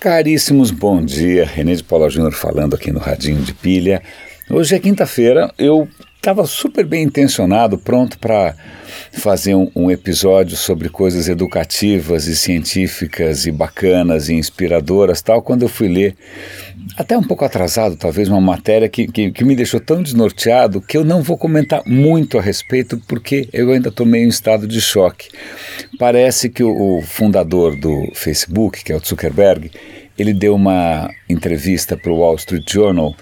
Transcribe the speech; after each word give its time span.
Caríssimos, 0.00 0.70
bom 0.70 1.04
dia. 1.04 1.44
René 1.44 1.74
de 1.74 1.84
Paula 1.84 2.08
Júnior 2.08 2.32
falando 2.32 2.74
aqui 2.74 2.90
no 2.90 2.98
Radinho 2.98 3.42
de 3.42 3.52
Pilha. 3.52 4.02
Hoje 4.48 4.74
é 4.74 4.78
quinta-feira, 4.78 5.52
eu 5.58 5.88
estava 6.16 6.46
super 6.46 6.84
bem 6.84 7.04
intencionado, 7.04 7.78
pronto 7.78 8.18
para 8.18 8.56
fazer 9.12 9.54
um, 9.54 9.70
um, 9.74 9.90
episódio 9.90 10.56
sobre 10.56 10.88
coisas 10.88 11.28
educativas 11.28 12.26
e 12.26 12.36
científicas 12.36 13.46
e 13.46 13.50
bacanas 13.50 14.28
e 14.28 14.34
inspiradoras, 14.34 15.20
tal. 15.20 15.42
Quando 15.42 15.62
eu 15.62 15.68
fui 15.68 15.88
ler, 15.88 16.16
até 16.96 17.16
um 17.16 17.22
pouco 17.22 17.44
atrasado, 17.44 17.96
talvez 17.96 18.28
uma 18.28 18.40
matéria 18.40 18.88
que, 18.88 19.06
que, 19.06 19.30
que 19.30 19.44
me 19.44 19.56
deixou 19.56 19.80
tão 19.80 20.02
desnorteado 20.02 20.80
que 20.80 20.96
eu 20.96 21.04
não 21.04 21.22
vou 21.22 21.36
comentar 21.36 21.82
muito 21.86 22.38
a 22.38 22.42
respeito 22.42 23.00
porque 23.08 23.48
eu 23.52 23.70
ainda 23.70 23.88
estou 23.88 24.06
meio 24.06 24.24
em 24.24 24.28
estado 24.28 24.66
de 24.66 24.80
choque. 24.80 25.28
Parece 25.98 26.48
que 26.48 26.62
o, 26.62 26.98
o 26.98 27.02
fundador 27.02 27.76
do 27.76 28.10
Facebook, 28.14 28.84
que 28.84 28.92
é 28.92 28.96
o 28.96 29.04
Zuckerberg, 29.04 29.70
ele 30.20 30.34
deu 30.34 30.54
uma 30.54 31.10
entrevista 31.28 31.96
para 31.96 32.12
o 32.12 32.18
Wall 32.18 32.34
Street 32.34 32.70
Journal 32.70 33.16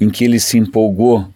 em 0.00 0.08
que 0.08 0.24
ele 0.24 0.38
se 0.38 0.56
empolgou 0.56 1.28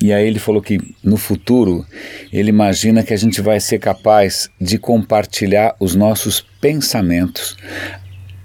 e 0.00 0.12
aí 0.12 0.26
ele 0.26 0.38
falou 0.38 0.62
que 0.62 0.78
no 1.04 1.18
futuro 1.18 1.84
ele 2.32 2.48
imagina 2.48 3.02
que 3.02 3.12
a 3.12 3.16
gente 3.16 3.42
vai 3.42 3.60
ser 3.60 3.78
capaz 3.78 4.48
de 4.58 4.78
compartilhar 4.78 5.76
os 5.78 5.94
nossos 5.94 6.40
pensamentos 6.58 7.54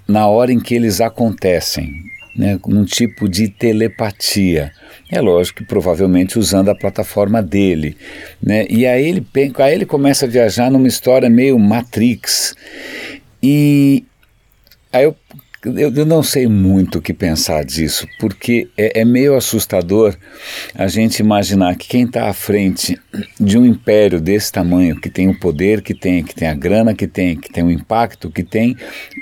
na 0.06 0.26
hora 0.26 0.52
em 0.52 0.60
que 0.60 0.74
eles 0.74 1.00
acontecem, 1.00 1.90
né, 2.36 2.58
num 2.66 2.84
tipo 2.84 3.26
de 3.26 3.48
telepatia. 3.48 4.70
É 5.10 5.22
lógico 5.22 5.60
que 5.60 5.64
provavelmente 5.64 6.38
usando 6.38 6.68
a 6.68 6.74
plataforma 6.74 7.42
dele. 7.42 7.96
Né? 8.42 8.66
E 8.68 8.86
aí 8.86 9.08
ele, 9.08 9.26
aí 9.58 9.74
ele 9.74 9.86
começa 9.86 10.26
a 10.26 10.28
viajar 10.28 10.70
numa 10.70 10.88
história 10.88 11.30
meio 11.30 11.58
Matrix. 11.58 12.54
E 13.42 14.04
aí 14.92 15.04
eu 15.04 15.16
eu, 15.76 15.94
eu, 15.94 16.06
não 16.06 16.22
sei 16.22 16.46
muito 16.46 16.98
o 16.98 17.02
que 17.02 17.12
pensar 17.12 17.64
disso, 17.64 18.06
porque 18.18 18.68
é, 18.76 19.00
é 19.00 19.04
meio 19.04 19.36
assustador 19.36 20.16
a 20.74 20.86
gente 20.88 21.20
imaginar 21.20 21.76
que 21.76 21.88
quem 21.88 22.04
está 22.04 22.28
à 22.28 22.32
frente 22.32 22.98
de 23.38 23.58
um 23.58 23.66
império 23.66 24.20
desse 24.20 24.50
tamanho, 24.52 25.00
que 25.00 25.10
tem 25.10 25.28
o 25.28 25.38
poder 25.38 25.82
que 25.82 25.94
tem, 25.94 26.22
que 26.22 26.34
tem 26.34 26.48
a 26.48 26.54
grana 26.54 26.94
que 26.94 27.06
tem, 27.06 27.36
que 27.36 27.52
tem 27.52 27.62
o 27.64 27.70
impacto 27.70 28.30
que 28.30 28.42
tem, 28.42 28.76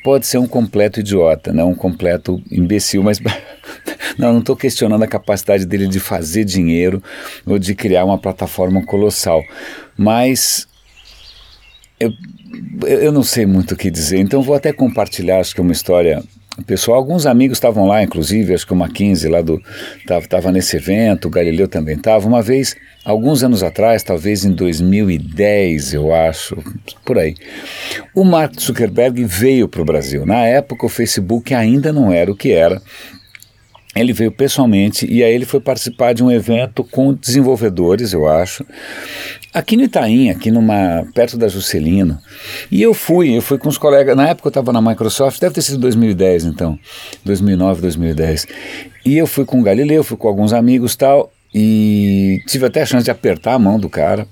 pode 0.04 0.26
ser 0.26 0.38
um 0.38 0.46
completo 0.46 1.00
idiota, 1.00 1.52
não 1.52 1.70
um 1.70 1.74
completo 1.74 2.42
imbecil, 2.50 3.02
mas 3.02 3.18
não, 4.16 4.32
não 4.32 4.40
estou 4.40 4.56
questionando 4.56 5.02
a 5.02 5.08
capacidade 5.08 5.66
dele 5.66 5.88
de 5.88 5.98
fazer 5.98 6.44
dinheiro 6.44 7.02
ou 7.44 7.58
de 7.58 7.74
criar 7.74 8.04
uma 8.04 8.18
plataforma 8.18 8.84
colossal, 8.84 9.42
mas 9.96 10.68
eu, 11.98 12.12
eu 12.86 13.10
não 13.10 13.22
sei 13.22 13.46
muito 13.46 13.72
o 13.72 13.76
que 13.76 13.90
dizer, 13.90 14.18
então 14.18 14.42
vou 14.42 14.54
até 14.54 14.72
compartilhar, 14.72 15.40
acho 15.40 15.54
que 15.54 15.60
é 15.60 15.64
uma 15.64 15.72
história 15.72 16.22
pessoal. 16.64 16.98
Alguns 16.98 17.26
amigos 17.26 17.56
estavam 17.56 17.86
lá, 17.86 18.02
inclusive, 18.02 18.54
acho 18.54 18.66
que 18.66 18.72
o 18.72 18.76
Mackenzie 18.76 19.30
lá 19.30 19.40
do 19.40 19.60
estava 20.08 20.50
nesse 20.50 20.76
evento, 20.76 21.28
o 21.28 21.30
Galileu 21.30 21.68
também 21.68 21.96
estava. 21.96 22.26
Uma 22.26 22.42
vez, 22.42 22.76
alguns 23.04 23.42
anos 23.42 23.62
atrás, 23.62 24.02
talvez 24.02 24.44
em 24.44 24.52
2010, 24.52 25.94
eu 25.94 26.14
acho, 26.14 26.56
por 27.04 27.18
aí, 27.18 27.34
o 28.14 28.24
Mark 28.24 28.60
Zuckerberg 28.60 29.24
veio 29.24 29.68
para 29.68 29.82
o 29.82 29.84
Brasil. 29.84 30.24
Na 30.24 30.46
época, 30.46 30.86
o 30.86 30.88
Facebook 30.88 31.54
ainda 31.54 31.92
não 31.92 32.12
era 32.12 32.30
o 32.30 32.36
que 32.36 32.52
era. 32.52 32.80
Ele 33.96 34.12
veio 34.12 34.30
pessoalmente 34.30 35.06
e 35.10 35.24
aí 35.24 35.34
ele 35.34 35.44
foi 35.44 35.60
participar 35.60 36.12
de 36.12 36.22
um 36.22 36.30
evento 36.30 36.84
com 36.84 37.14
desenvolvedores, 37.14 38.12
eu 38.12 38.28
acho, 38.28 38.64
aqui 39.52 39.76
no 39.76 39.84
Itaim, 39.84 40.30
aqui 40.30 40.50
numa 40.50 41.06
perto 41.14 41.36
da 41.36 41.48
Juscelino. 41.48 42.18
E 42.70 42.82
eu 42.82 42.92
fui, 42.92 43.36
eu 43.36 43.42
fui 43.42 43.58
com 43.58 43.68
os 43.68 43.78
colegas, 43.78 44.16
na 44.16 44.28
época 44.28 44.48
eu 44.48 44.50
estava 44.50 44.72
na 44.72 44.82
Microsoft, 44.82 45.40
deve 45.40 45.54
ter 45.54 45.62
sido 45.62 45.78
2010 45.78 46.44
então, 46.44 46.78
2009, 47.24 47.80
2010. 47.80 48.46
E 49.04 49.16
eu 49.16 49.26
fui 49.26 49.44
com 49.44 49.60
o 49.60 49.62
Galileu, 49.62 50.04
fui 50.04 50.16
com 50.16 50.28
alguns 50.28 50.52
amigos 50.52 50.94
tal, 50.94 51.32
e 51.54 52.42
tive 52.46 52.66
até 52.66 52.82
a 52.82 52.86
chance 52.86 53.04
de 53.04 53.10
apertar 53.10 53.54
a 53.54 53.58
mão 53.58 53.78
do 53.78 53.88
cara. 53.88 54.26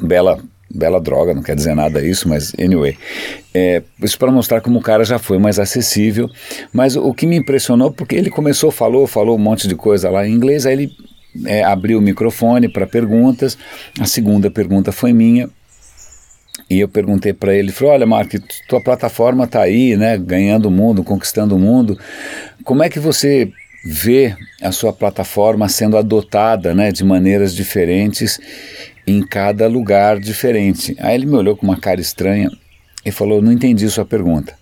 Bela 0.00 0.40
bela 0.72 1.00
droga, 1.00 1.34
não 1.34 1.42
quer 1.42 1.54
dizer 1.54 1.74
nada 1.74 2.04
isso, 2.04 2.28
mas 2.28 2.52
anyway. 2.58 2.96
É, 3.54 3.82
isso 4.02 4.18
para 4.18 4.30
mostrar 4.30 4.60
como 4.60 4.78
o 4.78 4.82
cara 4.82 5.04
já 5.04 5.18
foi 5.18 5.38
mais 5.38 5.58
acessível. 5.58 6.28
Mas 6.72 6.96
o 6.96 7.12
que 7.14 7.26
me 7.26 7.36
impressionou, 7.36 7.90
porque 7.92 8.16
ele 8.16 8.30
começou, 8.30 8.70
falou, 8.70 9.06
falou 9.06 9.36
um 9.36 9.40
monte 9.40 9.68
de 9.68 9.74
coisa 9.74 10.10
lá 10.10 10.26
em 10.26 10.32
inglês, 10.32 10.66
aí 10.66 10.72
ele 10.74 10.92
é, 11.46 11.62
abriu 11.62 11.98
o 11.98 12.02
microfone 12.02 12.68
para 12.68 12.86
perguntas. 12.86 13.56
A 13.98 14.06
segunda 14.06 14.50
pergunta 14.50 14.92
foi 14.92 15.12
minha. 15.12 15.48
E 16.68 16.80
eu 16.80 16.88
perguntei 16.88 17.32
para 17.32 17.54
ele, 17.54 17.70
falei, 17.70 17.94
olha 17.94 18.06
Mark, 18.06 18.32
tua 18.68 18.80
plataforma 18.80 19.44
está 19.44 19.62
aí, 19.62 19.96
né, 19.96 20.18
ganhando 20.18 20.66
o 20.66 20.70
mundo, 20.70 21.04
conquistando 21.04 21.54
o 21.54 21.58
mundo. 21.58 21.98
Como 22.64 22.82
é 22.82 22.88
que 22.88 22.98
você 22.98 23.52
vê 23.84 24.34
a 24.60 24.72
sua 24.72 24.92
plataforma 24.92 25.68
sendo 25.68 25.96
adotada, 25.96 26.74
né, 26.74 26.90
de 26.90 27.04
maneiras 27.04 27.54
diferentes 27.54 28.40
em 29.06 29.22
cada 29.22 29.68
lugar 29.68 30.18
diferente. 30.18 30.96
Aí 30.98 31.14
ele 31.14 31.26
me 31.26 31.36
olhou 31.36 31.56
com 31.56 31.66
uma 31.66 31.78
cara 31.78 32.00
estranha 32.00 32.50
e 33.04 33.10
falou: 33.10 33.40
Não 33.40 33.52
entendi 33.52 33.88
sua 33.88 34.04
pergunta. 34.04 34.54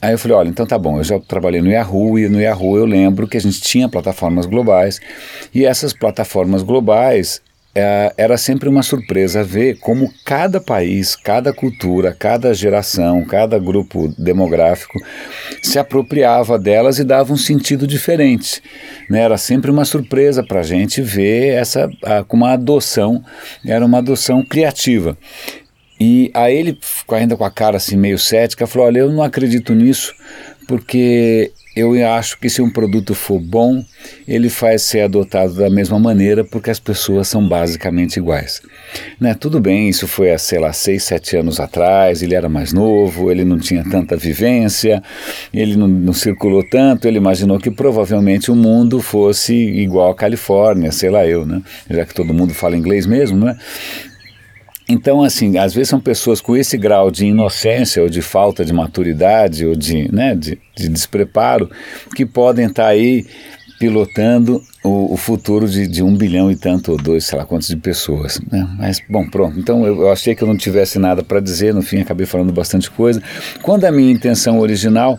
Aí 0.00 0.12
eu 0.12 0.18
falei: 0.18 0.36
Olha, 0.36 0.48
então 0.48 0.66
tá 0.66 0.78
bom, 0.78 0.98
eu 0.98 1.04
já 1.04 1.18
trabalhei 1.20 1.60
no 1.60 1.70
Yahoo 1.70 2.18
e 2.18 2.28
no 2.28 2.40
Yahoo 2.40 2.76
eu 2.76 2.84
lembro 2.84 3.28
que 3.28 3.36
a 3.36 3.40
gente 3.40 3.60
tinha 3.60 3.88
plataformas 3.88 4.46
globais 4.46 5.00
e 5.54 5.64
essas 5.64 5.92
plataformas 5.92 6.62
globais 6.62 7.40
era 7.74 8.36
sempre 8.36 8.68
uma 8.68 8.82
surpresa 8.82 9.44
ver 9.44 9.78
como 9.78 10.12
cada 10.24 10.60
país, 10.60 11.14
cada 11.14 11.52
cultura, 11.52 12.12
cada 12.12 12.52
geração, 12.52 13.24
cada 13.24 13.58
grupo 13.58 14.12
demográfico 14.18 14.98
se 15.62 15.78
apropriava 15.78 16.58
delas 16.58 16.98
e 16.98 17.04
dava 17.04 17.32
um 17.32 17.36
sentido 17.36 17.86
diferente. 17.86 18.62
Né? 19.08 19.20
Era 19.20 19.38
sempre 19.38 19.70
uma 19.70 19.84
surpresa 19.84 20.42
para 20.42 20.60
a 20.60 20.64
gente 20.64 21.02
ver 21.02 21.54
essa 21.54 21.88
com 22.26 22.36
uma 22.36 22.52
adoção, 22.52 23.22
era 23.64 23.84
uma 23.84 23.98
adoção 23.98 24.42
criativa. 24.42 25.16
E 26.00 26.30
aí 26.32 26.56
ele, 26.56 26.78
ainda 27.10 27.36
com 27.36 27.44
a 27.44 27.50
cara 27.50 27.76
assim 27.76 27.96
meio 27.96 28.18
cética, 28.18 28.66
falou: 28.66 28.86
Olha, 28.86 29.00
eu 29.00 29.10
não 29.10 29.22
acredito 29.22 29.74
nisso, 29.74 30.14
porque 30.66 31.50
eu 31.78 31.94
acho 32.08 32.38
que 32.38 32.50
se 32.50 32.60
um 32.60 32.70
produto 32.70 33.14
for 33.14 33.38
bom, 33.38 33.84
ele 34.26 34.48
faz 34.48 34.82
ser 34.82 35.02
adotado 35.02 35.54
da 35.54 35.70
mesma 35.70 35.98
maneira 35.98 36.44
porque 36.44 36.70
as 36.70 36.80
pessoas 36.80 37.28
são 37.28 37.46
basicamente 37.46 38.16
iguais. 38.16 38.60
Né? 39.20 39.34
Tudo 39.34 39.60
bem, 39.60 39.88
isso 39.88 40.08
foi 40.08 40.32
há, 40.32 40.38
sei 40.38 40.58
lá, 40.58 40.72
seis, 40.72 41.04
sete 41.04 41.36
anos 41.36 41.60
atrás, 41.60 42.22
ele 42.22 42.34
era 42.34 42.48
mais 42.48 42.72
novo, 42.72 43.30
ele 43.30 43.44
não 43.44 43.58
tinha 43.58 43.84
tanta 43.84 44.16
vivência, 44.16 45.02
ele 45.52 45.76
não, 45.76 45.86
não 45.86 46.12
circulou 46.12 46.62
tanto, 46.62 47.06
ele 47.06 47.18
imaginou 47.18 47.58
que 47.58 47.70
provavelmente 47.70 48.50
o 48.50 48.56
mundo 48.56 49.00
fosse 49.00 49.54
igual 49.54 50.10
à 50.10 50.14
Califórnia, 50.14 50.90
sei 50.90 51.10
lá 51.10 51.26
eu, 51.26 51.46
né? 51.46 51.62
já 51.88 52.04
que 52.04 52.14
todo 52.14 52.34
mundo 52.34 52.54
fala 52.54 52.76
inglês 52.76 53.06
mesmo, 53.06 53.44
né? 53.44 53.56
Então, 54.88 55.22
assim, 55.22 55.58
às 55.58 55.74
vezes 55.74 55.90
são 55.90 56.00
pessoas 56.00 56.40
com 56.40 56.56
esse 56.56 56.78
grau 56.78 57.10
de 57.10 57.26
inocência 57.26 58.02
ou 58.02 58.08
de 58.08 58.22
falta 58.22 58.64
de 58.64 58.72
maturidade 58.72 59.66
ou 59.66 59.76
de, 59.76 60.10
né, 60.10 60.34
de, 60.34 60.58
de 60.74 60.88
despreparo 60.88 61.70
que 62.16 62.24
podem 62.24 62.66
estar 62.66 62.84
tá 62.84 62.88
aí 62.88 63.26
pilotando 63.78 64.62
o, 64.82 65.12
o 65.12 65.16
futuro 65.16 65.68
de, 65.68 65.86
de, 65.86 66.02
um 66.02 66.16
bilhão 66.16 66.50
e 66.50 66.56
tanto, 66.56 66.92
ou 66.92 66.98
dois, 66.98 67.24
sei 67.26 67.38
lá 67.38 67.44
quantos 67.44 67.68
de 67.68 67.76
pessoas. 67.76 68.40
Né? 68.50 68.66
Mas, 68.78 69.00
bom, 69.08 69.28
pronto. 69.28 69.58
Então 69.58 69.86
eu, 69.86 70.00
eu 70.02 70.10
achei 70.10 70.34
que 70.34 70.42
eu 70.42 70.48
não 70.48 70.56
tivesse 70.56 70.98
nada 70.98 71.22
para 71.22 71.38
dizer, 71.38 71.74
no 71.74 71.82
fim 71.82 72.00
acabei 72.00 72.26
falando 72.26 72.52
bastante 72.52 72.90
coisa. 72.90 73.22
Quando 73.62 73.84
a 73.84 73.92
minha 73.92 74.10
intenção 74.10 74.58
original 74.58 75.18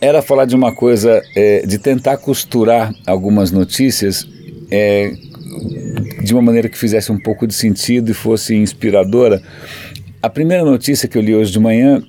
era 0.00 0.22
falar 0.22 0.44
de 0.44 0.56
uma 0.56 0.74
coisa, 0.74 1.22
é, 1.36 1.64
de 1.66 1.78
tentar 1.78 2.16
costurar 2.16 2.92
algumas 3.06 3.50
notícias 3.50 4.26
é, 4.70 5.12
de 6.24 6.32
uma 6.32 6.42
maneira 6.42 6.68
que 6.68 6.78
fizesse 6.78 7.12
um 7.12 7.18
pouco 7.18 7.46
de 7.46 7.54
sentido 7.54 8.10
e 8.10 8.14
fosse 8.14 8.54
inspiradora. 8.54 9.42
A 10.22 10.28
primeira 10.30 10.64
notícia 10.64 11.08
que 11.08 11.16
eu 11.16 11.22
li 11.22 11.34
hoje 11.34 11.52
de 11.52 11.60
manhã 11.60 12.02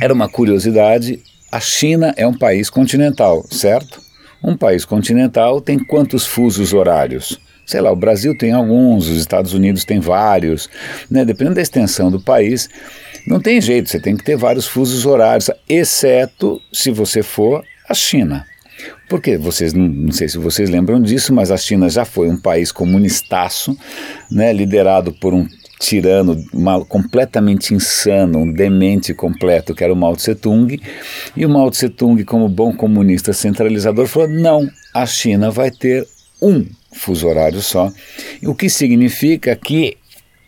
era 0.00 0.12
uma 0.12 0.28
curiosidade. 0.28 1.20
A 1.50 1.58
China 1.58 2.14
é 2.16 2.26
um 2.26 2.36
país 2.36 2.68
continental, 2.68 3.44
certo? 3.50 4.00
Um 4.44 4.56
país 4.56 4.84
continental 4.84 5.60
tem 5.60 5.78
quantos 5.78 6.26
fusos 6.26 6.72
horários? 6.72 7.40
Sei 7.64 7.80
lá, 7.80 7.90
o 7.90 7.96
Brasil 7.96 8.36
tem 8.36 8.52
alguns, 8.52 9.08
os 9.08 9.18
Estados 9.18 9.52
Unidos 9.52 9.84
tem 9.84 9.98
vários, 9.98 10.68
né? 11.10 11.24
Dependendo 11.24 11.56
da 11.56 11.62
extensão 11.62 12.10
do 12.10 12.20
país, 12.20 12.68
não 13.26 13.40
tem 13.40 13.60
jeito, 13.60 13.88
você 13.88 13.98
tem 13.98 14.16
que 14.16 14.22
ter 14.22 14.36
vários 14.36 14.68
fusos 14.68 15.04
horários, 15.04 15.50
exceto 15.68 16.60
se 16.72 16.92
você 16.92 17.22
for 17.22 17.64
a 17.88 17.94
China. 17.94 18.46
Porque 19.08 19.36
vocês, 19.36 19.72
não, 19.72 20.10
sei 20.10 20.28
se 20.28 20.38
vocês 20.38 20.68
lembram 20.68 21.00
disso, 21.00 21.32
mas 21.32 21.50
a 21.50 21.56
China 21.56 21.88
já 21.88 22.04
foi 22.04 22.28
um 22.28 22.36
país 22.36 22.72
comunistaço, 22.72 23.76
né, 24.30 24.52
liderado 24.52 25.12
por 25.12 25.32
um 25.32 25.46
tirano 25.78 26.36
completamente 26.88 27.74
insano, 27.74 28.40
um 28.40 28.52
demente 28.52 29.14
completo, 29.14 29.74
que 29.74 29.84
era 29.84 29.92
o 29.92 29.96
Mao 29.96 30.16
Tse 30.16 30.34
Tung. 30.34 30.80
E 31.36 31.46
o 31.46 31.48
Mao 31.48 31.70
Tse 31.70 31.88
Tung, 31.88 32.22
como 32.24 32.48
bom 32.48 32.72
comunista 32.72 33.32
centralizador, 33.32 34.06
falou: 34.06 34.28
não, 34.28 34.68
a 34.94 35.06
China 35.06 35.50
vai 35.50 35.70
ter 35.70 36.06
um 36.42 36.66
fuso 36.92 37.28
horário 37.28 37.60
só, 37.60 37.92
o 38.42 38.54
que 38.54 38.70
significa 38.70 39.54
que 39.54 39.96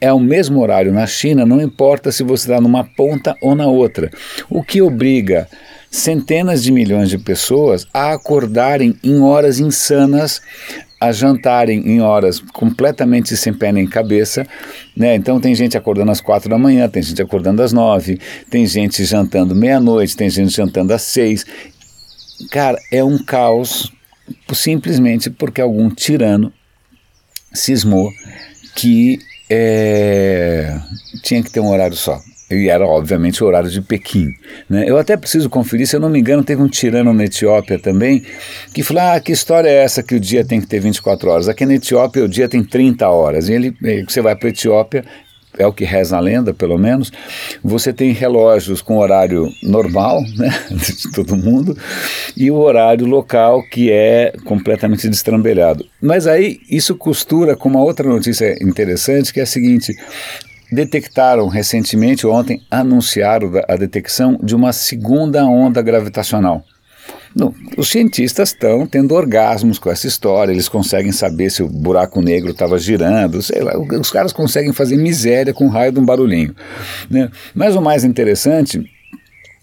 é 0.01 0.13
o 0.13 0.21
mesmo 0.21 0.61
horário 0.61 0.93
na 0.93 1.07
China, 1.07 1.45
não 1.45 1.61
importa 1.61 2.13
se 2.13 2.23
você 2.23 2.51
está 2.51 2.61
numa 2.61 2.85
ponta 2.85 3.37
ou 3.43 3.55
na 3.55 3.67
outra. 3.67 4.11
O 4.49 4.63
que 4.63 4.81
obriga 4.81 5.49
centenas 5.91 6.63
de 6.63 6.71
milhões 6.71 7.09
de 7.09 7.19
pessoas 7.19 7.87
a 7.93 8.13
acordarem 8.13 8.97
em 9.03 9.21
horas 9.21 9.59
insanas, 9.59 10.41
a 11.01 11.13
jantarem 11.13 11.81
em 11.87 12.01
horas 12.01 12.41
completamente 12.53 13.37
sem 13.37 13.55
pé 13.55 13.73
nem 13.73 13.87
cabeça, 13.87 14.47
né? 14.97 15.15
Então 15.15 15.41
tem 15.41 15.55
gente 15.55 15.77
acordando 15.77 16.11
às 16.11 16.21
quatro 16.21 16.51
da 16.51 16.59
manhã, 16.59 16.89
tem 16.89 17.03
gente 17.03 17.23
acordando 17.23 17.63
às 17.63 17.73
nove, 17.73 18.21
tem 18.51 18.67
gente 18.67 19.05
jantando 19.05 19.55
meia-noite, 19.55 20.17
tem 20.17 20.29
gente 20.29 20.55
jantando 20.55 20.93
às 20.93 21.03
seis. 21.03 21.45
Cara, 22.51 22.79
é 22.91 23.03
um 23.03 23.19
caos 23.19 23.93
simplesmente 24.53 25.31
porque 25.31 25.61
algum 25.61 25.89
tirano 25.89 26.53
cismou 27.53 28.11
que 28.75 29.19
é, 29.51 30.79
tinha 31.23 31.43
que 31.43 31.51
ter 31.51 31.61
um 31.61 31.69
horário 31.69 31.97
só. 31.97 32.21
E 32.51 32.69
era, 32.69 32.87
obviamente, 32.87 33.45
o 33.45 33.47
horário 33.47 33.69
de 33.69 33.83
Pequim. 33.83 34.33
Né? 34.69 34.89
Eu 34.89 34.97
até 34.97 35.17
preciso 35.17 35.51
conferir, 35.51 35.87
se 35.87 35.97
eu 35.97 36.01
não 36.01 36.09
me 36.09 36.19
engano, 36.19 36.43
teve 36.43 36.63
um 36.63 36.69
tirano 36.69 37.13
na 37.13 37.25
Etiópia 37.25 37.79
também, 37.79 38.25
que 38.73 38.83
falou: 38.83 39.03
ah, 39.03 39.21
que 39.21 39.33
história 39.33 39.69
é 39.69 39.85
essa 39.85 40.03
que 40.03 40.15
o 40.15 40.21
dia 40.21 40.45
tem 40.45 40.61
que 40.61 40.67
ter 40.67 40.81
24 40.81 41.31
horas? 41.31 41.49
Aqui 41.49 41.67
na 41.67 41.75
Etiópia 41.75 42.25
o 42.25 42.29
dia 42.29 42.49
tem 42.49 42.65
30 42.65 43.07
horas. 43.09 43.49
E 43.49 43.53
ele, 43.53 43.77
você 44.09 44.23
vai 44.23 44.35
para 44.35 44.49
a 44.49 44.51
Etiópia, 44.51 45.05
é 45.59 45.67
o 45.67 45.73
que 45.73 45.85
reza 45.85 46.17
a 46.17 46.21
lenda, 46.21 46.55
pelo 46.55 46.79
menos, 46.79 47.13
você 47.63 47.93
tem 47.93 48.13
relógios 48.13 48.81
com 48.81 48.99
horário 48.99 49.51
normal, 49.63 50.23
né, 50.37 50.51
de 50.71 51.13
todo 51.13 51.37
mundo, 51.37 51.77
e 52.37 52.51
o 52.51 52.57
horário 52.57 53.07
local 53.07 53.63
que 53.63 53.91
é 53.91 54.33
completamente 54.45 55.09
destrambelhado. 55.09 55.85
Mas 56.01 56.27
aí 56.27 56.61
isso 56.71 56.95
costura 56.95 57.57
com 57.57 57.69
uma 57.69 57.83
outra 57.83 58.09
notícia 58.09 58.57
interessante, 58.63 59.33
que 59.33 59.41
é 59.41 59.43
a 59.43 59.47
seguinte: 59.47 59.93
detectaram 60.71 61.49
recentemente, 61.49 62.27
ontem, 62.27 62.63
anunciaram 62.71 63.51
a 63.69 63.77
detecção 63.77 64.39
de 64.43 64.55
uma 64.55 64.73
segunda 64.73 65.45
onda 65.47 65.81
gravitacional. 65.83 66.65
Não, 67.35 67.55
os 67.77 67.89
cientistas 67.89 68.51
estão 68.51 68.87
tendo 68.87 69.15
orgasmos 69.15 69.79
com 69.79 69.91
essa 69.91 70.07
história, 70.07 70.53
eles 70.53 70.69
conseguem 70.69 71.13
saber 71.13 71.51
se 71.51 71.63
o 71.63 71.69
buraco 71.69 72.21
negro 72.21 72.51
estava 72.51 72.79
girando, 72.79 73.43
sei 73.43 73.63
lá, 73.63 73.79
os 73.79 74.11
caras 74.11 74.33
conseguem 74.33 74.73
fazer 74.73 74.97
miséria 74.97 75.55
com 75.55 75.67
o 75.67 75.71
raio 75.71 75.93
de 75.93 76.01
um 76.01 76.05
barulhinho. 76.05 76.55
Né? 77.09 77.31
Mas 77.55 77.77
o 77.77 77.83
mais 77.83 78.05
interessante 78.05 78.83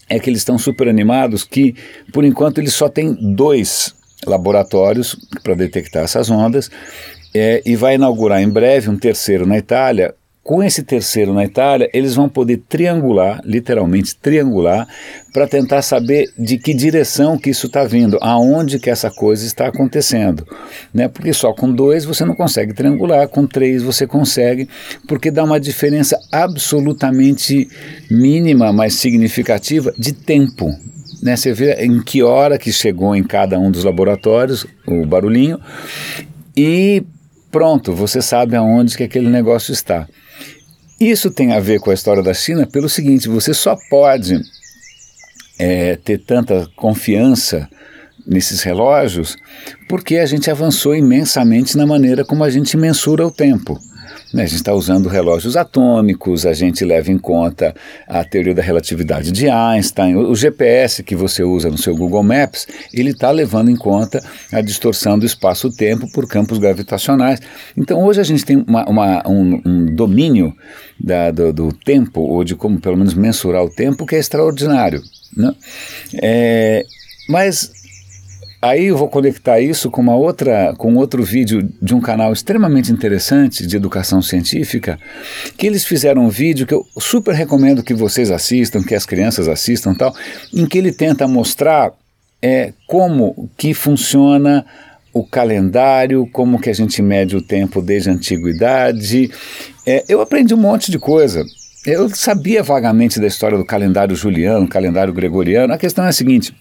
é 0.07 0.19
que 0.19 0.29
eles 0.29 0.41
estão 0.41 0.57
super 0.57 0.87
animados 0.87 1.43
que, 1.43 1.75
por 2.13 2.23
enquanto, 2.23 2.59
eles 2.59 2.73
só 2.73 2.87
têm 2.87 3.13
dois 3.35 3.93
laboratórios 4.25 5.15
para 5.43 5.55
detectar 5.55 6.03
essas 6.03 6.29
ondas 6.29 6.69
é, 7.33 7.61
e 7.65 7.75
vai 7.75 7.95
inaugurar 7.95 8.41
em 8.41 8.49
breve 8.49 8.89
um 8.89 8.97
terceiro 8.97 9.45
na 9.45 9.57
Itália 9.57 10.13
com 10.45 10.61
esse 10.61 10.83
terceiro 10.83 11.33
na 11.33 11.43
Itália, 11.43 11.89
eles 11.91 12.13
vão 12.13 12.29
poder 12.29 12.61
triangular, 12.69 13.41
literalmente 13.43 14.15
triangular, 14.15 14.87
para 15.33 15.47
tentar 15.47 15.81
saber 15.81 16.31
de 16.37 16.59
que 16.59 16.71
direção 16.71 17.35
que 17.35 17.49
isso 17.49 17.65
está 17.65 17.83
vindo, 17.83 18.19
aonde 18.21 18.77
que 18.77 18.91
essa 18.91 19.09
coisa 19.09 19.43
está 19.43 19.65
acontecendo. 19.65 20.45
Né? 20.93 21.07
Porque 21.07 21.33
só 21.33 21.51
com 21.51 21.73
dois 21.73 22.05
você 22.05 22.23
não 22.23 22.35
consegue 22.35 22.75
triangular, 22.75 23.27
com 23.27 23.47
três 23.47 23.81
você 23.81 24.05
consegue, 24.05 24.69
porque 25.07 25.31
dá 25.31 25.43
uma 25.43 25.59
diferença 25.59 26.15
absolutamente 26.31 27.67
mínima, 28.11 28.71
mas 28.71 28.93
significativa, 28.93 29.91
de 29.97 30.13
tempo. 30.13 30.69
Né? 31.23 31.35
Você 31.35 31.53
vê 31.53 31.73
em 31.83 32.03
que 32.03 32.21
hora 32.21 32.59
que 32.59 32.71
chegou 32.71 33.15
em 33.15 33.23
cada 33.23 33.57
um 33.57 33.71
dos 33.71 33.83
laboratórios 33.83 34.67
o 34.85 35.07
barulhinho 35.07 35.59
e 36.55 37.01
pronto, 37.51 37.95
você 37.95 38.21
sabe 38.21 38.55
aonde 38.55 38.95
que 38.95 39.03
aquele 39.03 39.27
negócio 39.27 39.73
está. 39.73 40.07
Isso 40.99 41.29
tem 41.29 41.51
a 41.51 41.59
ver 41.59 41.79
com 41.79 41.91
a 41.91 41.93
história 41.93 42.23
da 42.23 42.33
China 42.33 42.65
pelo 42.65 42.87
seguinte: 42.87 43.27
você 43.27 43.53
só 43.53 43.75
pode 43.89 44.39
é, 45.59 45.95
ter 45.97 46.19
tanta 46.19 46.67
confiança 46.75 47.69
nesses 48.25 48.63
relógios 48.63 49.37
porque 49.87 50.17
a 50.17 50.25
gente 50.25 50.49
avançou 50.49 50.95
imensamente 50.95 51.77
na 51.77 51.85
maneira 51.85 52.25
como 52.25 52.43
a 52.43 52.49
gente 52.49 52.75
mensura 52.75 53.25
o 53.25 53.31
tempo. 53.31 53.79
Né? 54.33 54.43
A 54.43 54.45
gente 54.45 54.57
está 54.57 54.73
usando 54.73 55.07
relógios 55.07 55.55
atômicos, 55.55 56.45
a 56.45 56.53
gente 56.53 56.83
leva 56.83 57.11
em 57.11 57.17
conta 57.17 57.73
a 58.07 58.23
teoria 58.23 58.53
da 58.53 58.61
relatividade 58.61 59.31
de 59.31 59.49
Einstein, 59.49 60.15
o, 60.15 60.35
GPS 60.35 61.03
que 61.03 61.15
você 61.15 61.43
usa 61.43 61.69
no 61.69 61.77
seu 61.77 61.95
Google 61.95 62.23
Maps, 62.23 62.67
ele 62.93 63.11
está 63.11 63.31
levando 63.31 63.69
em 63.69 63.75
conta 63.75 64.23
a 64.51 64.61
distorção 64.61 65.17
do 65.17 65.25
espaço-tempo 65.25 66.11
por 66.11 66.27
campos 66.27 66.57
gravitacionais. 66.57 67.39
Então 67.77 68.03
hoje 68.03 68.19
a 68.19 68.23
gente 68.23 68.45
tem 68.45 68.63
uma, 68.67 68.87
uma, 68.89 69.27
um, 69.27 69.61
um, 69.65 69.95
domínio 69.95 70.55
da, 70.99 71.31
do, 71.31 71.53
do, 71.53 71.73
tempo, 71.73 72.21
ou 72.21 72.43
de 72.43 72.55
como 72.55 72.79
pelo 72.79 72.97
menos 72.97 73.13
mensurar 73.13 73.63
o 73.63 73.69
tempo, 73.69 74.05
que 74.05 74.15
é 74.15 74.19
extraordinário. 74.19 75.01
Né? 75.35 75.53
É, 76.21 76.85
mas 77.27 77.84
Aí 78.65 78.85
eu 78.85 78.97
vou 78.97 79.07
conectar 79.07 79.59
isso 79.59 79.91
com 79.91 80.01
uma 80.01 80.15
outra, 80.15 80.73
com 80.75 80.95
outro 80.95 81.21
vídeo 81.21 81.71
de 81.79 81.93
um 81.93 82.01
canal 82.01 82.33
extremamente 82.33 82.91
interessante 82.91 83.67
de 83.67 83.75
educação 83.75 84.23
científica, 84.23 84.97
que 85.55 85.67
eles 85.67 85.85
fizeram 85.85 86.25
um 86.25 86.29
vídeo 86.29 86.65
que 86.65 86.73
eu 86.73 86.83
super 86.97 87.35
recomendo 87.35 87.83
que 87.83 87.93
vocês 87.93 88.31
assistam, 88.31 88.81
que 88.81 88.95
as 88.95 89.05
crianças 89.05 89.47
assistam, 89.47 89.93
tal, 89.93 90.15
em 90.51 90.65
que 90.65 90.79
ele 90.79 90.91
tenta 90.91 91.27
mostrar 91.27 91.91
é, 92.41 92.73
como 92.87 93.47
que 93.55 93.71
funciona 93.71 94.65
o 95.13 95.23
calendário, 95.23 96.27
como 96.33 96.59
que 96.59 96.71
a 96.71 96.73
gente 96.73 97.03
mede 97.03 97.35
o 97.35 97.43
tempo 97.43 97.83
desde 97.83 98.09
a 98.09 98.13
antiguidade. 98.13 99.29
É, 99.85 100.03
eu 100.09 100.21
aprendi 100.21 100.55
um 100.55 100.57
monte 100.57 100.89
de 100.89 100.97
coisa. 100.97 101.45
Eu 101.85 102.09
sabia 102.09 102.63
vagamente 102.63 103.19
da 103.19 103.27
história 103.27 103.59
do 103.59 103.63
calendário 103.63 104.15
juliano, 104.15 104.67
calendário 104.67 105.13
gregoriano. 105.13 105.71
A 105.71 105.77
questão 105.77 106.03
é 106.03 106.07
a 106.07 106.11
seguinte 106.11 106.51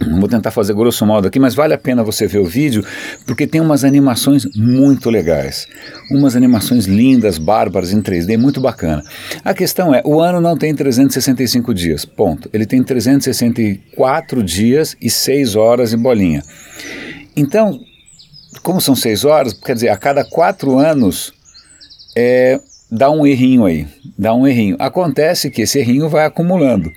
Vou 0.00 0.28
tentar 0.28 0.52
fazer 0.52 0.74
grosso 0.74 1.04
modo 1.04 1.26
aqui, 1.26 1.40
mas 1.40 1.54
vale 1.54 1.74
a 1.74 1.78
pena 1.78 2.04
você 2.04 2.26
ver 2.26 2.38
o 2.38 2.44
vídeo, 2.44 2.84
porque 3.26 3.46
tem 3.46 3.60
umas 3.60 3.82
animações 3.82 4.46
muito 4.54 5.10
legais. 5.10 5.66
Umas 6.10 6.36
animações 6.36 6.86
lindas, 6.86 7.36
bárbaras, 7.36 7.92
em 7.92 8.00
3D, 8.00 8.36
muito 8.38 8.60
bacana. 8.60 9.02
A 9.44 9.52
questão 9.52 9.92
é, 9.92 10.00
o 10.04 10.20
ano 10.20 10.40
não 10.40 10.56
tem 10.56 10.72
365 10.72 11.74
dias, 11.74 12.04
ponto. 12.04 12.48
Ele 12.52 12.64
tem 12.64 12.82
364 12.82 14.42
dias 14.42 14.96
e 15.00 15.10
6 15.10 15.56
horas 15.56 15.92
e 15.92 15.96
bolinha. 15.96 16.42
Então, 17.36 17.80
como 18.62 18.80
são 18.80 18.94
6 18.94 19.24
horas, 19.24 19.52
quer 19.52 19.74
dizer, 19.74 19.88
a 19.88 19.96
cada 19.96 20.24
4 20.24 20.78
anos 20.78 21.32
é, 22.16 22.60
dá 22.90 23.10
um 23.10 23.26
errinho 23.26 23.64
aí, 23.64 23.86
dá 24.16 24.32
um 24.32 24.46
errinho. 24.46 24.76
Acontece 24.78 25.50
que 25.50 25.62
esse 25.62 25.78
errinho 25.78 26.08
vai 26.08 26.24
acumulando. 26.24 26.90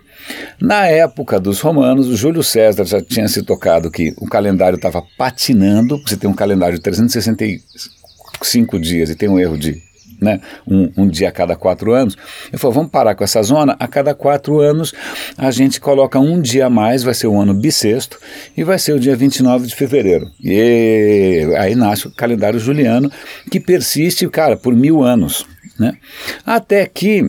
Na 0.59 0.87
época 0.87 1.39
dos 1.39 1.59
romanos, 1.59 2.07
o 2.07 2.15
Júlio 2.15 2.43
César 2.43 2.85
já 2.85 3.01
tinha 3.01 3.27
se 3.27 3.43
tocado 3.43 3.89
que 3.89 4.13
o 4.17 4.27
calendário 4.27 4.75
estava 4.75 5.03
patinando, 5.17 6.01
você 6.05 6.15
tem 6.15 6.29
um 6.29 6.33
calendário 6.33 6.77
de 6.77 6.83
365 6.83 8.79
dias 8.79 9.09
e 9.09 9.15
tem 9.15 9.29
um 9.29 9.39
erro 9.39 9.57
de 9.57 9.81
né, 10.21 10.39
um, 10.67 10.91
um, 10.95 11.07
dia 11.07 11.29
a 11.29 11.31
cada 11.31 11.55
quatro 11.55 11.93
anos. 11.93 12.15
Ele 12.49 12.57
falou: 12.59 12.75
vamos 12.75 12.91
parar 12.91 13.15
com 13.15 13.23
essa 13.23 13.41
zona. 13.41 13.75
A 13.79 13.87
cada 13.87 14.13
quatro 14.13 14.59
anos 14.59 14.93
a 15.35 15.49
gente 15.49 15.81
coloca 15.81 16.19
um 16.19 16.39
dia 16.39 16.67
a 16.67 16.69
mais, 16.69 17.01
vai 17.01 17.15
ser 17.15 17.27
o 17.27 17.39
ano 17.39 17.55
bissexto, 17.55 18.19
e 18.55 18.63
vai 18.63 18.77
ser 18.77 18.93
o 18.93 18.99
dia 18.99 19.15
29 19.15 19.65
de 19.65 19.75
fevereiro. 19.75 20.29
E 20.39 21.47
aí 21.57 21.73
nasce 21.73 22.07
o 22.07 22.11
calendário 22.11 22.59
juliano, 22.59 23.11
que 23.49 23.59
persiste, 23.59 24.27
cara, 24.29 24.55
por 24.55 24.75
mil 24.75 25.01
anos. 25.01 25.45
Né? 25.79 25.97
Até 26.45 26.85
que 26.85 27.27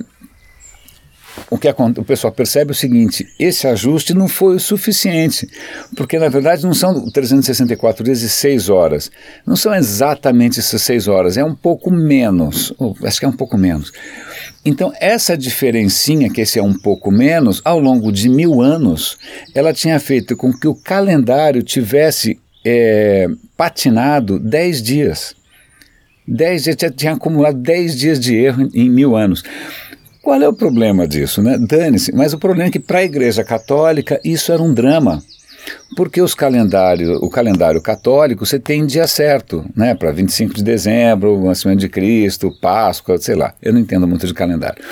o 1.51 1.59
que 1.59 1.69
o 1.69 2.05
pessoal 2.05 2.33
percebe 2.33 2.71
é 2.71 2.73
o 2.73 2.75
seguinte: 2.75 3.27
esse 3.39 3.67
ajuste 3.67 4.15
não 4.15 4.29
foi 4.29 4.57
o 4.57 4.61
suficiente, 4.61 5.49
porque 5.97 6.19
na 6.19 6.29
verdade 6.29 6.63
não 6.63 6.75
são 6.75 7.11
364 7.11 8.05
dias 8.05 8.23
e 8.23 8.29
6 8.29 8.69
horas, 8.69 9.11
não 9.47 9.57
são 9.57 9.75
exatamente 9.75 10.59
essas 10.59 10.83
6 10.83 11.09
horas, 11.09 11.37
é 11.37 11.45
um 11.45 11.55
pouco 11.55 11.91
menos, 11.91 12.73
acho 13.05 13.21
que 13.21 13.27
é 13.27 13.29
um 13.29 13.37
pouco 13.37 13.57
menos. 13.57 13.93
Então, 14.65 14.93
essa 15.01 15.37
diferencinha, 15.37 16.31
que 16.31 16.41
esse 16.41 16.59
é 16.59 16.63
um 16.63 16.75
pouco 16.75 17.11
menos, 17.11 17.61
ao 17.65 17.81
longo 17.81 18.13
de 18.13 18.29
mil 18.29 18.61
anos, 18.61 19.19
ela 19.55 19.73
tinha 19.73 19.99
feito 19.99 20.37
com 20.37 20.53
que 20.53 20.69
o 20.69 20.75
calendário 20.75 21.63
tivesse 21.63 22.39
é, 22.65 23.27
patinado 23.57 24.39
10 24.39 24.83
dias. 24.83 25.35
10 26.29 26.63
dias, 26.63 26.77
tinha 26.97 27.15
acumulado 27.15 27.59
10 27.59 27.97
dias 27.97 28.21
de 28.21 28.37
erro 28.37 28.63
em, 28.73 28.83
em 28.83 28.91
mil 28.91 29.17
anos. 29.17 29.43
Qual 30.23 30.41
é 30.41 30.49
o 30.49 30.53
problema 30.53 31.07
disso? 31.07 31.43
Né? 31.43 31.59
Dane-se, 31.59 32.15
mas 32.15 32.33
o 32.33 32.39
problema 32.39 32.69
é 32.69 32.71
que 32.71 32.79
para 32.79 33.01
a 33.01 33.05
Igreja 33.05 33.43
Católica 33.43 34.21
isso 34.25 34.53
era 34.53 34.63
um 34.63 34.73
drama. 34.73 35.21
Porque 35.97 36.21
os 36.21 36.35
calendários, 36.35 37.19
o 37.23 37.29
calendário 37.29 37.81
católico, 37.81 38.45
você 38.45 38.59
tem 38.59 38.87
dia 38.87 39.07
certo, 39.07 39.65
né? 39.77 39.95
Para 39.95 40.11
25 40.11 40.55
de 40.55 40.63
dezembro, 40.65 41.45
nascimento 41.45 41.81
de 41.81 41.89
Cristo, 41.89 42.51
Páscoa, 42.61 43.19
sei 43.19 43.37
lá. 43.37 43.55
Eu 43.63 43.73
não 43.73 43.81
entendo 43.81 44.07
muito 44.07 44.27
de 44.27 44.35
calendário. 44.35 44.83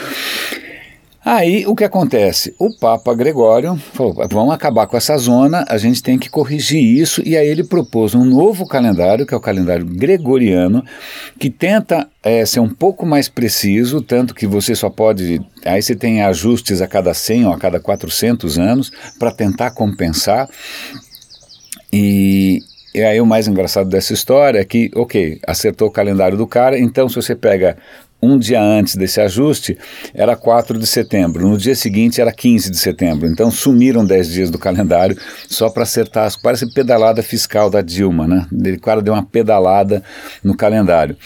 Aí 1.22 1.66
o 1.66 1.74
que 1.74 1.84
acontece? 1.84 2.54
O 2.58 2.74
Papa 2.74 3.14
Gregório 3.14 3.76
falou: 3.92 4.14
vamos 4.30 4.54
acabar 4.54 4.86
com 4.86 4.96
essa 4.96 5.16
zona, 5.18 5.66
a 5.68 5.76
gente 5.76 6.02
tem 6.02 6.18
que 6.18 6.30
corrigir 6.30 6.82
isso, 6.82 7.22
e 7.26 7.36
aí 7.36 7.46
ele 7.46 7.62
propôs 7.62 8.14
um 8.14 8.24
novo 8.24 8.66
calendário, 8.66 9.26
que 9.26 9.34
é 9.34 9.36
o 9.36 9.40
calendário 9.40 9.84
gregoriano, 9.84 10.82
que 11.38 11.50
tenta 11.50 12.08
é, 12.22 12.46
ser 12.46 12.60
um 12.60 12.70
pouco 12.70 13.04
mais 13.04 13.28
preciso, 13.28 14.00
tanto 14.00 14.34
que 14.34 14.46
você 14.46 14.74
só 14.74 14.88
pode. 14.88 15.42
Aí 15.64 15.82
você 15.82 15.94
tem 15.94 16.22
ajustes 16.22 16.80
a 16.80 16.88
cada 16.88 17.12
100 17.12 17.46
ou 17.46 17.52
a 17.52 17.58
cada 17.58 17.78
400 17.78 18.58
anos, 18.58 18.90
para 19.18 19.30
tentar 19.30 19.72
compensar. 19.72 20.48
E, 21.92 22.60
e 22.94 23.02
aí 23.02 23.20
o 23.20 23.26
mais 23.26 23.46
engraçado 23.46 23.90
dessa 23.90 24.14
história 24.14 24.58
é 24.58 24.64
que, 24.64 24.90
ok, 24.94 25.38
acertou 25.46 25.88
o 25.88 25.92
calendário 25.92 26.38
do 26.38 26.46
cara, 26.46 26.78
então 26.78 27.10
se 27.10 27.16
você 27.16 27.34
pega 27.34 27.76
um 28.22 28.38
dia 28.38 28.62
antes 28.62 28.96
desse 28.96 29.20
ajuste 29.20 29.78
era 30.14 30.36
4 30.36 30.78
de 30.78 30.86
setembro, 30.86 31.48
no 31.48 31.56
dia 31.56 31.74
seguinte 31.74 32.20
era 32.20 32.32
15 32.32 32.70
de 32.70 32.76
setembro. 32.76 33.26
Então 33.26 33.50
sumiram 33.50 34.04
10 34.04 34.28
dias 34.30 34.50
do 34.50 34.58
calendário 34.58 35.16
só 35.48 35.70
para 35.70 35.84
acertar, 35.84 36.30
parece 36.42 36.72
pedalada 36.72 37.22
fiscal 37.22 37.70
da 37.70 37.80
Dilma, 37.80 38.26
né? 38.26 38.46
O 38.52 38.80
cara 38.80 39.00
deu 39.00 39.14
uma 39.14 39.24
pedalada 39.24 40.02
no 40.44 40.56
calendário. 40.56 41.16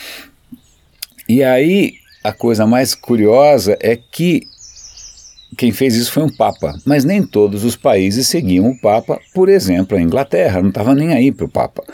E 1.29 1.43
aí 1.43 1.95
a 2.23 2.33
coisa 2.33 2.67
mais 2.67 2.95
curiosa 2.95 3.77
é 3.81 3.97
que 3.97 4.43
quem 5.57 5.71
fez 5.73 5.95
isso 5.95 6.11
foi 6.11 6.25
um 6.25 6.29
Papa, 6.29 6.75
mas 6.85 7.05
nem 7.05 7.23
todos 7.23 7.65
os 7.65 7.77
países 7.77 8.27
seguiam 8.27 8.69
o 8.69 8.81
Papa. 8.81 9.21
Por 9.33 9.49
exemplo, 9.49 9.97
a 9.97 10.01
Inglaterra 10.01 10.61
não 10.61 10.71
estava 10.71 10.95
nem 10.95 11.13
aí 11.13 11.31
para 11.31 11.45
o 11.45 11.49
Papa. 11.49 11.85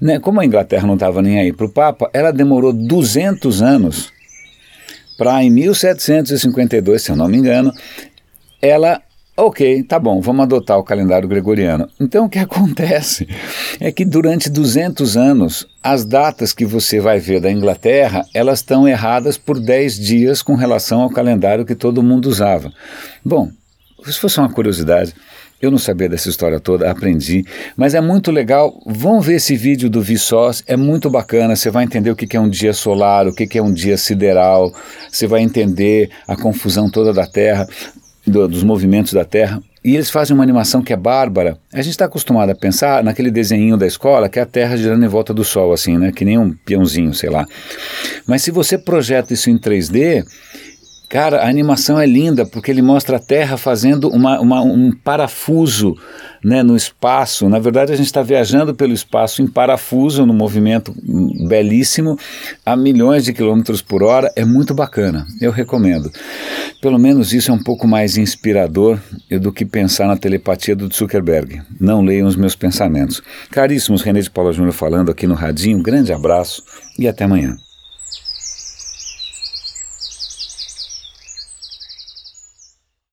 Né? 0.00 0.18
Como 0.18 0.40
a 0.40 0.44
Inglaterra 0.44 0.86
não 0.86 0.94
estava 0.94 1.22
nem 1.22 1.38
aí 1.38 1.52
para 1.52 1.66
o 1.66 1.72
Papa, 1.72 2.10
ela 2.12 2.30
demorou 2.30 2.72
200 2.72 3.62
anos 3.62 4.12
para 5.16 5.42
em 5.42 5.50
1752, 5.50 7.02
se 7.02 7.10
eu 7.10 7.16
não 7.16 7.28
me 7.28 7.38
engano, 7.38 7.72
ela 8.60 9.00
Ok, 9.38 9.82
tá 9.82 9.98
bom, 9.98 10.18
vamos 10.18 10.44
adotar 10.44 10.78
o 10.78 10.82
calendário 10.82 11.28
gregoriano. 11.28 11.86
Então 12.00 12.24
o 12.24 12.28
que 12.28 12.38
acontece 12.40 13.28
é 13.78 13.92
que 13.92 14.02
durante 14.02 14.48
200 14.48 15.14
anos, 15.14 15.66
as 15.82 16.06
datas 16.06 16.54
que 16.54 16.64
você 16.64 17.00
vai 17.00 17.18
ver 17.18 17.38
da 17.38 17.52
Inglaterra, 17.52 18.24
elas 18.32 18.60
estão 18.60 18.88
erradas 18.88 19.36
por 19.36 19.60
10 19.60 19.98
dias 19.98 20.40
com 20.40 20.54
relação 20.54 21.02
ao 21.02 21.10
calendário 21.10 21.66
que 21.66 21.74
todo 21.74 22.02
mundo 22.02 22.30
usava. 22.30 22.72
Bom, 23.22 23.50
se 24.06 24.18
fosse 24.18 24.38
uma 24.38 24.50
curiosidade, 24.50 25.14
eu 25.60 25.70
não 25.70 25.78
sabia 25.78 26.08
dessa 26.08 26.28
história 26.28 26.60
toda, 26.60 26.90
aprendi, 26.90 27.44
mas 27.76 27.94
é 27.94 28.00
muito 28.00 28.30
legal. 28.30 28.78
Vão 28.86 29.20
ver 29.20 29.36
esse 29.36 29.56
vídeo 29.56 29.88
do 29.88 30.02
Vsauce, 30.02 30.62
é 30.66 30.76
muito 30.76 31.08
bacana. 31.08 31.56
Você 31.56 31.70
vai 31.70 31.84
entender 31.84 32.10
o 32.10 32.16
que 32.16 32.36
é 32.36 32.40
um 32.40 32.48
dia 32.48 32.72
solar, 32.72 33.26
o 33.26 33.34
que 33.34 33.56
é 33.56 33.62
um 33.62 33.72
dia 33.72 33.96
sideral, 33.96 34.72
você 35.10 35.26
vai 35.26 35.40
entender 35.40 36.10
a 36.28 36.36
confusão 36.36 36.90
toda 36.90 37.12
da 37.12 37.26
Terra, 37.26 37.66
do, 38.26 38.46
dos 38.46 38.62
movimentos 38.62 39.12
da 39.12 39.24
Terra. 39.24 39.62
E 39.82 39.94
eles 39.94 40.10
fazem 40.10 40.34
uma 40.34 40.42
animação 40.42 40.82
que 40.82 40.92
é 40.92 40.96
bárbara. 40.96 41.56
A 41.72 41.80
gente 41.80 41.92
está 41.92 42.06
acostumado 42.06 42.50
a 42.50 42.56
pensar 42.56 43.04
naquele 43.04 43.30
desenho 43.30 43.76
da 43.76 43.86
escola 43.86 44.28
que 44.28 44.38
é 44.38 44.42
a 44.42 44.46
Terra 44.46 44.76
girando 44.76 45.04
em 45.04 45.08
volta 45.08 45.32
do 45.32 45.44
Sol, 45.44 45.72
assim, 45.72 45.96
né? 45.96 46.10
Que 46.10 46.24
nem 46.24 46.36
um 46.36 46.52
peãozinho, 46.52 47.14
sei 47.14 47.30
lá. 47.30 47.46
Mas 48.26 48.42
se 48.42 48.50
você 48.50 48.76
projeta 48.76 49.32
isso 49.32 49.48
em 49.48 49.56
3D, 49.56 50.24
Cara, 51.16 51.38
a 51.38 51.48
animação 51.48 51.98
é 51.98 52.04
linda 52.04 52.44
porque 52.44 52.70
ele 52.70 52.82
mostra 52.82 53.16
a 53.16 53.18
Terra 53.18 53.56
fazendo 53.56 54.10
uma, 54.10 54.38
uma, 54.38 54.60
um 54.60 54.92
parafuso 54.92 55.96
né, 56.44 56.62
no 56.62 56.76
espaço. 56.76 57.48
Na 57.48 57.58
verdade, 57.58 57.90
a 57.90 57.96
gente 57.96 58.04
está 58.04 58.22
viajando 58.22 58.74
pelo 58.74 58.92
espaço 58.92 59.40
em 59.40 59.46
parafuso, 59.46 60.26
num 60.26 60.34
movimento 60.34 60.94
belíssimo, 61.48 62.18
a 62.66 62.76
milhões 62.76 63.24
de 63.24 63.32
quilômetros 63.32 63.80
por 63.80 64.02
hora. 64.02 64.30
É 64.36 64.44
muito 64.44 64.74
bacana, 64.74 65.26
eu 65.40 65.50
recomendo. 65.50 66.10
Pelo 66.82 66.98
menos 66.98 67.32
isso 67.32 67.50
é 67.50 67.54
um 67.54 67.62
pouco 67.62 67.88
mais 67.88 68.18
inspirador 68.18 68.98
do 69.40 69.50
que 69.50 69.64
pensar 69.64 70.08
na 70.08 70.18
telepatia 70.18 70.76
do 70.76 70.94
Zuckerberg. 70.94 71.62
Não 71.80 72.02
leiam 72.02 72.28
os 72.28 72.36
meus 72.36 72.54
pensamentos. 72.54 73.22
Caríssimos, 73.50 74.02
René 74.02 74.20
de 74.20 74.30
Paula 74.30 74.52
Júnior 74.52 74.74
falando 74.74 75.10
aqui 75.10 75.26
no 75.26 75.34
Radinho. 75.34 75.78
Um 75.78 75.82
grande 75.82 76.12
abraço 76.12 76.62
e 76.98 77.08
até 77.08 77.24
amanhã. 77.24 77.56